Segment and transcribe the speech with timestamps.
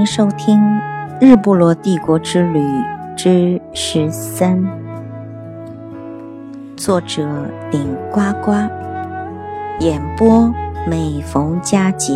[0.00, 0.58] 迎收听
[1.20, 2.58] 《日不落帝国之旅》
[3.14, 4.64] 之十三，
[6.74, 7.22] 作者
[7.70, 8.52] 顶呱呱，
[9.80, 10.50] 演播
[10.88, 12.14] 每逢佳节。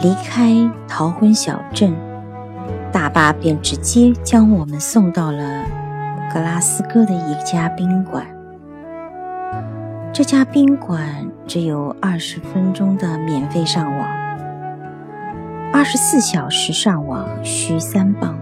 [0.00, 0.52] 离开
[0.88, 1.94] 逃婚小镇，
[2.90, 5.62] 大巴便直接将我们送到了
[6.34, 8.26] 格拉斯哥的一家宾馆。
[10.16, 14.08] 这家宾馆只有二十分钟的免费上网，
[15.70, 18.34] 二十四小时上网需三磅。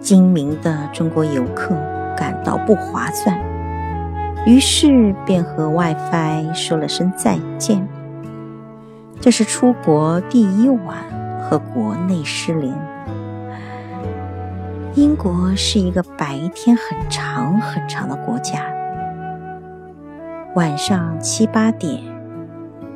[0.00, 1.74] 精明的中国游客
[2.16, 3.38] 感到不划算，
[4.46, 7.86] 于是便和 WiFi 说了声再见。
[9.20, 10.96] 这是出国第一晚
[11.42, 12.74] 和国内失联。
[14.94, 18.77] 英国是一个白天很长很长的国家。
[20.58, 22.02] 晚上七八点，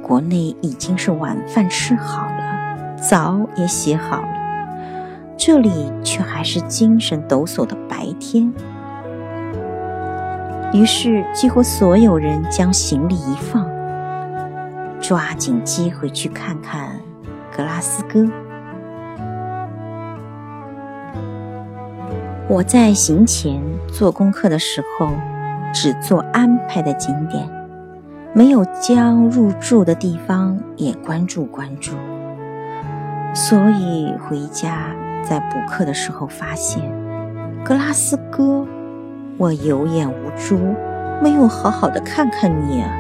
[0.03, 4.27] 国内已经是晚饭吃好了，澡也洗好了，
[5.37, 5.71] 这里
[6.03, 8.53] 却还是精神抖擞的白天。
[10.73, 13.65] 于是，几乎所有人将行李一放，
[14.99, 16.97] 抓紧机会去看看
[17.57, 18.29] 格拉斯哥。
[22.49, 25.13] 我在行前做功课的时候。
[25.73, 27.49] 只做安排的景点，
[28.35, 31.93] 没有将入住的地方也关注关注。
[33.35, 36.83] 所以回家在补课的时候发现，
[37.65, 38.67] 格拉斯哥，
[39.39, 40.59] 我有眼无珠，
[41.23, 42.91] 没有好好的看看你啊！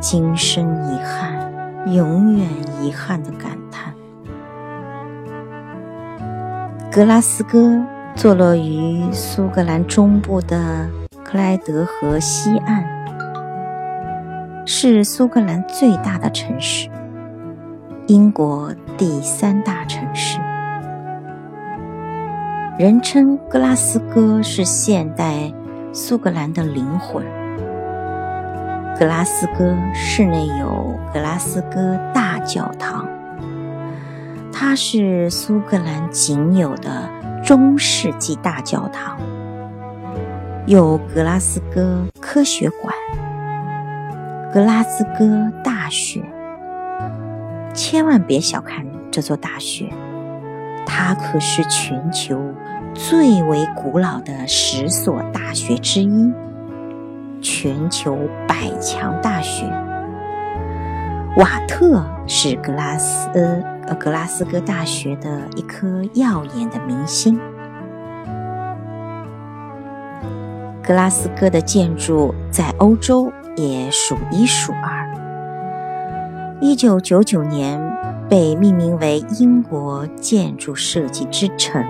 [0.00, 1.52] 今生遗憾，
[1.92, 2.48] 永远
[2.80, 3.94] 遗憾的感叹。
[6.90, 7.80] 格拉斯哥
[8.16, 10.88] 坐落于苏格兰中部的。
[11.30, 12.84] 克莱德河西岸
[14.66, 16.90] 是苏格兰最大的城市，
[18.08, 20.40] 英国第三大城市。
[22.76, 25.52] 人称格拉斯哥是现代
[25.92, 27.24] 苏格兰的灵魂。
[28.98, 33.08] 格拉斯哥市内有格拉斯哥大教堂，
[34.52, 37.08] 它是苏格兰仅有的
[37.44, 39.16] 中世纪大教堂。
[40.66, 42.94] 有格拉斯哥科学馆、
[44.52, 46.22] 格拉斯哥大学，
[47.72, 49.90] 千万别小看这座大学，
[50.86, 52.38] 它可是全球
[52.94, 56.32] 最为古老的十所大学之一，
[57.40, 58.16] 全球
[58.46, 59.64] 百强大学。
[61.36, 63.30] 瓦特是格拉斯
[63.86, 67.40] 呃格拉斯哥大学的一颗耀眼的明星。
[70.90, 76.58] 格拉斯哥的建筑在欧洲也数一数二。
[76.60, 77.80] 一九九九年
[78.28, 81.80] 被命名为英国建筑设计之城。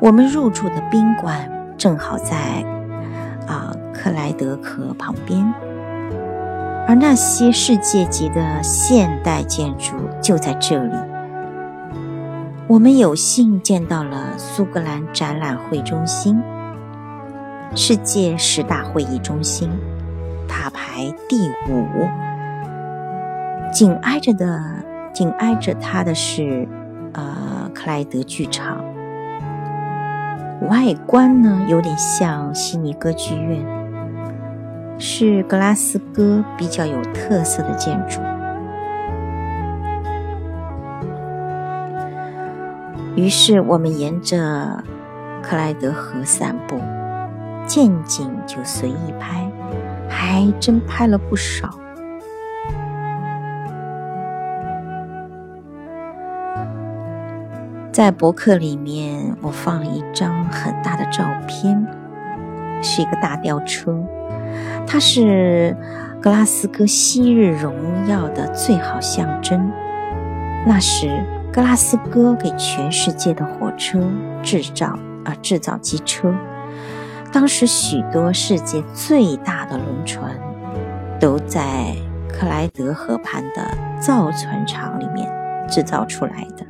[0.00, 1.46] 我们入住的宾馆
[1.76, 2.64] 正好在
[3.46, 5.44] 啊克莱德河旁边，
[6.88, 9.92] 而那些世界级的现代建筑
[10.22, 10.96] 就在这里。
[12.66, 16.42] 我们有幸见到了苏格兰展览会中心。
[17.74, 19.70] 世界十大会议中心，
[20.48, 22.06] 它排第五。
[23.72, 24.62] 紧挨着的，
[25.12, 26.66] 紧挨着它的是，
[27.12, 28.82] 呃，克莱德剧场。
[30.70, 33.62] 外观呢，有点像悉尼歌剧院，
[34.98, 38.20] 是格拉斯哥比较有特色的建筑。
[43.14, 44.82] 于是我们沿着
[45.42, 46.80] 克莱德河散步。
[47.66, 49.50] 见景就随意拍，
[50.08, 51.68] 还真拍了不少。
[57.92, 61.86] 在博客里面，我放了一张很大的照片，
[62.82, 63.98] 是一个大吊车，
[64.86, 65.74] 它是
[66.20, 67.74] 格拉斯哥昔日荣
[68.06, 69.72] 耀的最好象征。
[70.66, 73.98] 那时，格拉斯哥给全世界的火车
[74.42, 76.34] 制造啊制造机车。
[77.36, 80.34] 当时许多世界最大的轮船
[81.20, 81.94] 都在
[82.30, 83.62] 克莱德河畔的
[84.00, 85.30] 造船厂里面
[85.68, 86.64] 制造出来的。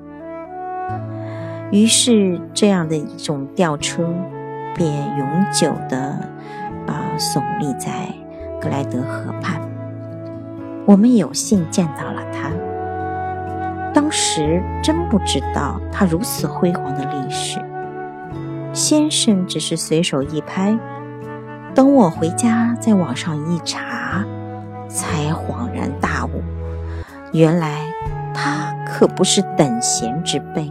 [1.70, 4.12] 于是，这样的一种吊车
[4.74, 5.96] 便永久的
[6.88, 8.08] 啊耸立在
[8.60, 9.60] 克莱德河畔。
[10.84, 12.50] 我们有幸见到了它。
[13.94, 17.60] 当时真不知道它如此辉煌的历史。
[18.76, 20.78] 先生只是随手一拍，
[21.74, 24.22] 等我回家在网上一查，
[24.86, 26.42] 才恍然大悟，
[27.32, 27.86] 原来
[28.34, 30.70] 他可不是等闲之辈。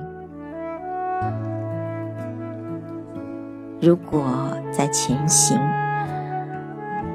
[3.82, 4.24] 如果
[4.72, 5.60] 在前行，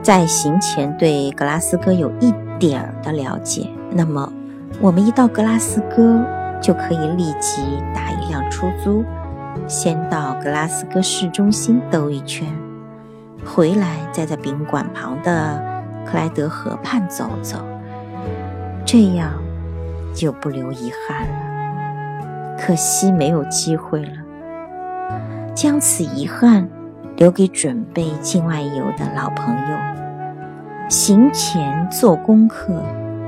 [0.02, 4.32] 在行前对格拉斯哥有一点儿的了解，那么
[4.80, 6.20] 我们一到格拉斯哥
[6.60, 7.62] 就可以立即
[7.94, 9.04] 打一辆出租，
[9.70, 12.44] 先到格拉斯哥市中心兜一圈，
[13.46, 15.62] 回来再在宾馆旁的
[16.04, 17.56] 克莱德河畔走走，
[18.84, 19.30] 这样
[20.12, 22.56] 就不留遗憾了。
[22.58, 24.10] 可惜没有机会了。
[25.54, 26.68] 将此遗憾
[27.16, 29.78] 留给准备境外游的老朋友。
[30.88, 32.82] 行前做功课，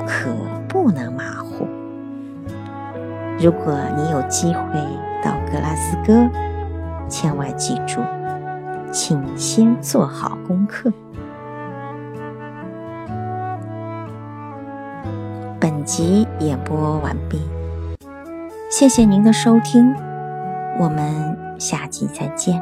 [0.04, 0.32] 可
[0.68, 1.68] 不能马虎。
[3.42, 4.80] 如果你有机会
[5.20, 6.30] 到格拉斯哥，
[7.08, 8.00] 千万记住，
[8.92, 10.92] 请先做好功课。
[15.58, 17.40] 本集演播完毕，
[18.70, 19.92] 谢谢您的收听，
[20.78, 21.36] 我们。
[21.58, 22.60] 下集再见。